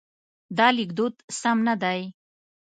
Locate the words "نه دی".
1.67-2.01